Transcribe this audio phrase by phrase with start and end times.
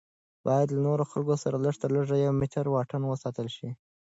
[0.45, 3.69] باید له نورو خلکو سره لږ تر لږه یو میټر واټن وساتل شي.